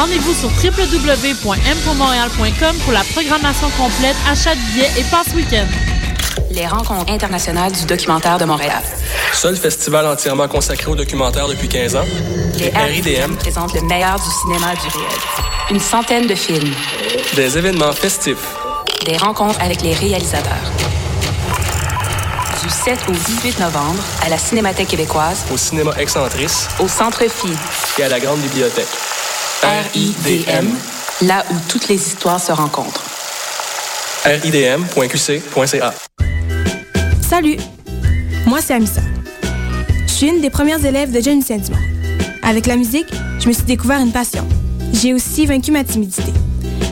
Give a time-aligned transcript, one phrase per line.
[0.00, 5.66] Rendez-vous sur www.mpourmontréal.com pour la programmation complète, achat de billets et passe week-end.
[6.50, 8.82] Les rencontres internationales du documentaire de Montréal.
[9.34, 12.06] Seul festival entièrement consacré au documentaire depuis 15 ans.
[12.58, 15.10] Les RIDM présentent le meilleur du cinéma du réel.
[15.70, 16.72] Une centaine de films.
[17.36, 18.56] Des événements festifs.
[19.04, 20.72] Des rencontres avec les réalisateurs.
[22.62, 25.44] Du 7 au 18 novembre à la Cinémathèque québécoise.
[25.52, 26.68] Au cinéma Excentrice.
[26.78, 27.52] Au Centre Phi.
[27.98, 28.88] Et à la Grande Bibliothèque.
[29.62, 30.68] RIDM,
[31.22, 33.04] là où toutes les histoires se rencontrent.
[34.24, 35.94] ridm.qc.ca
[37.28, 37.56] Salut,
[38.46, 39.02] moi c'est Amissa.
[40.06, 41.78] Je suis une des premières élèves de Jeune Lucien Dumont.
[42.42, 43.08] Avec la musique,
[43.38, 44.46] je me suis découvert une passion.
[44.94, 46.32] J'ai aussi vaincu ma timidité.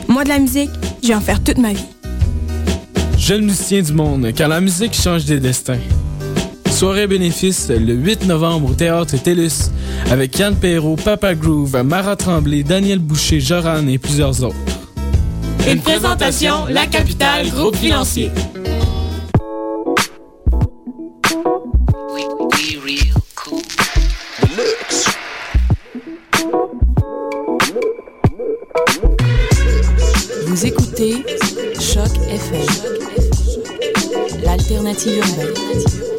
[0.07, 1.85] Moi de la musique, je vais en faire toute ma vie.
[3.17, 5.79] Jeune musicien du monde, car la musique change des destins.
[6.79, 9.69] Soirée bénéfice le 8 novembre au Théâtre TELUS
[10.09, 14.55] avec Yann Perrault, Papa Groove, Mara Tremblay, Daniel Boucher, Joran et plusieurs autres.
[15.69, 18.31] Une présentation, La Capitale, groupe financier.
[30.47, 31.25] Vous écoutez
[31.77, 32.65] Choc FM,
[34.45, 36.18] l'alternative urbaine.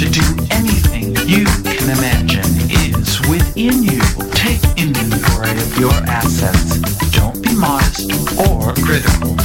[0.00, 2.40] to do anything you can imagine
[2.70, 4.00] is within you.
[4.32, 6.78] Take inventory of your assets.
[7.10, 9.36] Don't be modest or critical.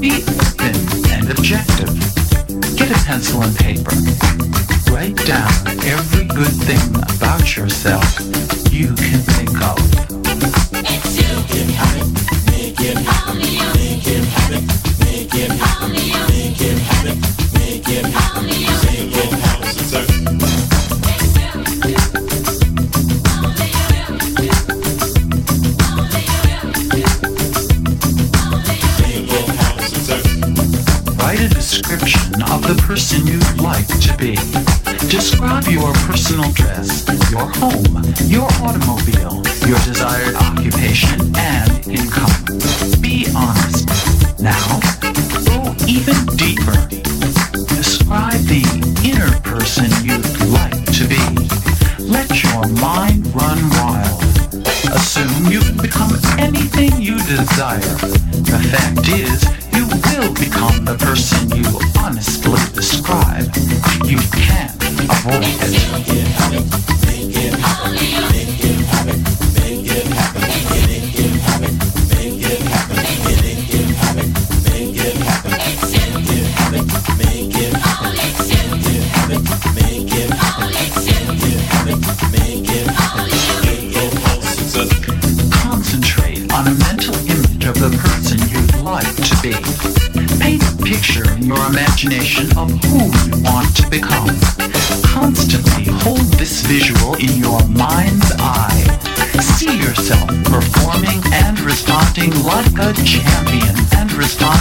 [0.00, 0.74] Be open
[1.12, 1.92] and objective.
[2.74, 3.92] Get a pencil and paper.
[4.90, 5.52] Write down
[5.84, 8.18] every good thing about yourself
[8.72, 10.67] you can think of.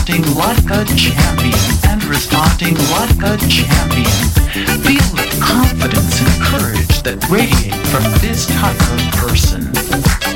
[0.08, 4.06] responding like a champion and responding like a champion.
[4.82, 10.27] Feel the confidence and courage that radiate from this type of person.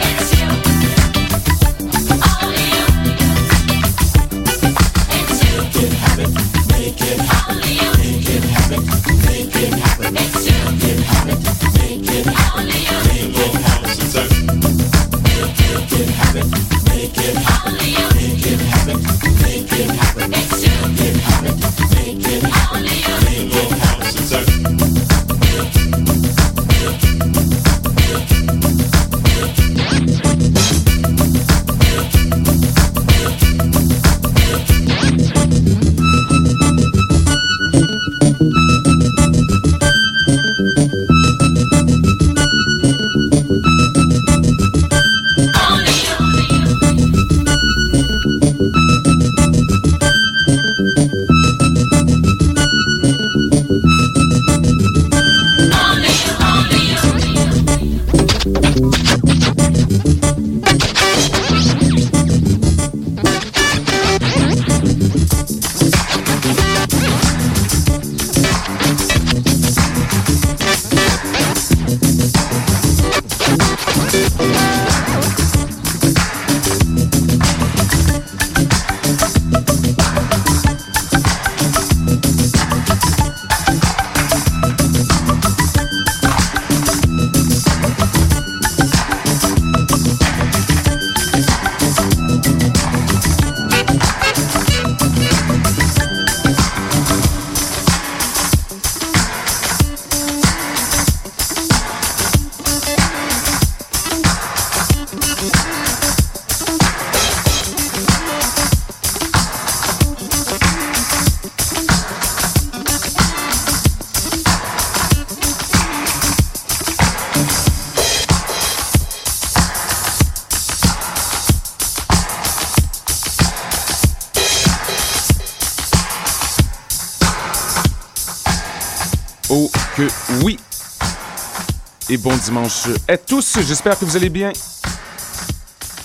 [132.11, 134.51] Et bon dimanche à tous, j'espère que vous allez bien.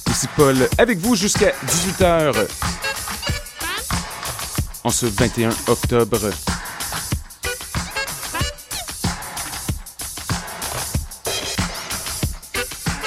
[0.09, 2.47] Ici Paul, avec vous jusqu'à 18h
[4.85, 6.31] en ce 21 octobre.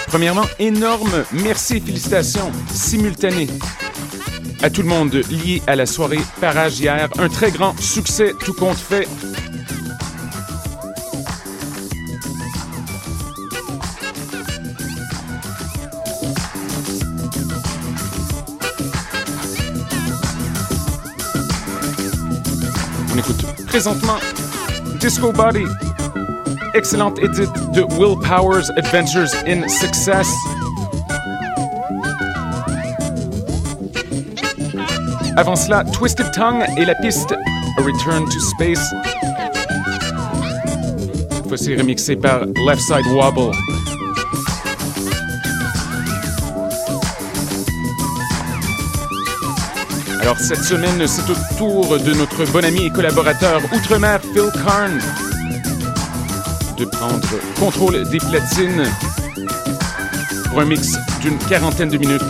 [0.07, 3.47] Premièrement, énorme merci et félicitations simultanées
[4.61, 7.09] à tout le monde lié à la soirée Parage hier.
[7.17, 9.07] Un très grand succès, tout compte fait.
[23.81, 24.19] Présentement
[24.99, 25.63] Disco Body,
[26.73, 30.27] excellente édite de Will Powers Adventures in Success.
[35.37, 38.93] Avant cela, Twisted Tongue et la piste A Return to Space.
[41.47, 43.55] Fois-ci remixé par Left Side Wobble.
[50.21, 54.99] Alors cette semaine, c'est au tour de notre bon ami et collaborateur outre-mer Phil Karn
[56.77, 57.27] de prendre
[57.57, 58.83] contrôle des platines
[60.49, 62.21] pour un mix d'une quarantaine de minutes.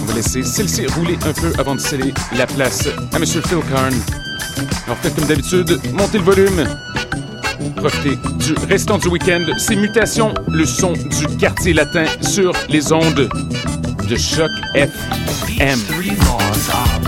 [0.00, 3.58] On va laisser celle-ci rouler un peu avant de sceller la place à Monsieur Phil
[3.70, 3.94] Karn.
[4.86, 6.64] Alors faites comme d'habitude, montez le volume.
[7.76, 9.44] Profitez du restant du week-end.
[9.58, 13.28] C'est Mutation, le son du quartier latin sur les ondes
[14.08, 15.78] de choc FM.
[15.88, 17.04] Three laws are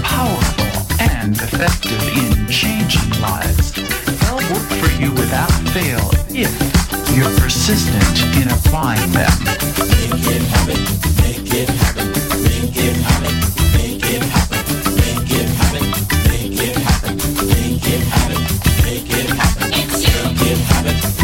[20.38, 21.15] Indian habit.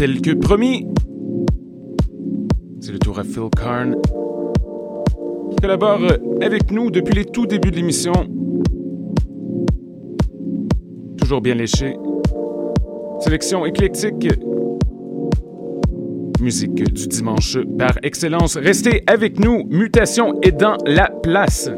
[0.00, 0.86] Tel que promis,
[2.80, 3.96] c'est le tour à Phil Karn,
[5.50, 6.00] qui collabore
[6.40, 8.14] avec nous depuis les tout débuts de l'émission.
[11.18, 11.98] Toujours bien léché.
[13.18, 14.26] Sélection éclectique.
[16.40, 18.56] Musique du dimanche par excellence.
[18.56, 19.64] Restez avec nous.
[19.68, 21.70] Mutation est dans la place.